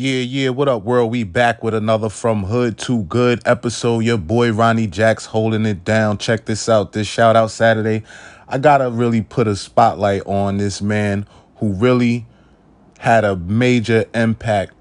[0.00, 1.10] Yeah, yeah, what up, world?
[1.10, 4.04] We back with another From Hood to Good episode.
[4.04, 6.18] Your boy Ronnie Jacks holding it down.
[6.18, 6.92] Check this out.
[6.92, 8.04] This shout out Saturday.
[8.46, 11.26] I gotta really put a spotlight on this man
[11.56, 12.28] who really
[13.00, 14.72] had a major impact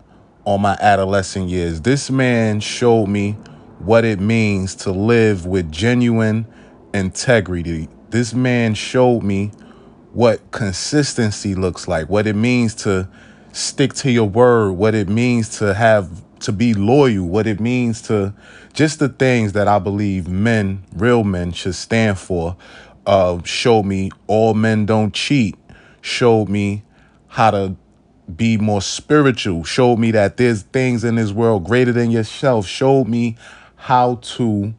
[0.45, 1.81] on my adolescent years.
[1.81, 3.31] This man showed me
[3.79, 6.45] what it means to live with genuine
[6.93, 7.89] integrity.
[8.11, 9.47] This man showed me
[10.13, 13.09] what consistency looks like, what it means to
[13.57, 18.02] stick to your word, what it means to have to be loyal, what it means
[18.03, 18.34] to
[18.73, 22.55] just the things that I believe men, real men, should stand for.
[23.05, 25.55] Uh, show me all men don't cheat.
[26.01, 26.84] Show me
[27.27, 27.75] how to
[28.34, 29.63] be more spiritual.
[29.63, 32.67] Showed me that there's things in this world greater than yourself.
[32.67, 33.37] Showed me
[33.76, 34.73] how to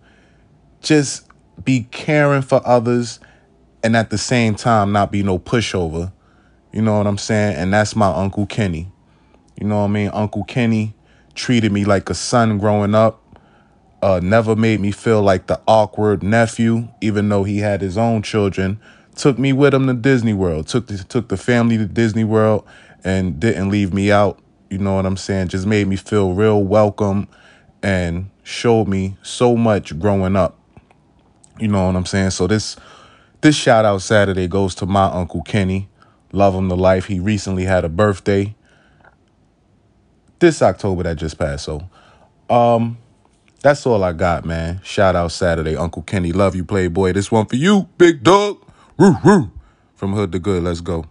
[0.81, 1.27] just
[1.65, 3.19] be caring for others
[3.83, 6.13] and at the same time not be no pushover.
[6.73, 7.57] You know what I'm saying?
[7.57, 8.91] And that's my Uncle Kenny.
[9.61, 10.11] You know what I mean?
[10.13, 10.95] Uncle Kenny
[11.35, 13.23] treated me like a son growing up.
[14.01, 18.23] Uh, never made me feel like the awkward nephew, even though he had his own
[18.23, 18.81] children.
[19.17, 20.69] Took me with him to Disney World.
[20.69, 22.65] Took the, took the family to Disney World
[23.03, 24.39] and didn't leave me out.
[24.71, 25.49] You know what I'm saying?
[25.49, 27.27] Just made me feel real welcome
[27.83, 30.59] and showed me so much growing up.
[31.59, 32.31] You know what I'm saying?
[32.31, 32.77] So this
[33.41, 35.89] this shout out Saturday goes to my Uncle Kenny.
[36.33, 37.07] Love him to life.
[37.07, 38.55] He recently had a birthday
[40.39, 41.65] this October that just passed.
[41.65, 41.89] So,
[42.51, 42.99] um,
[43.63, 44.81] that's all I got, man.
[44.85, 46.33] Shout out Saturday, Uncle Kenny.
[46.33, 47.13] Love you, Playboy.
[47.13, 48.59] This one for you, big dog.
[48.99, 49.51] Woo woo.
[49.95, 50.63] From hood to good.
[50.63, 51.07] Let's go.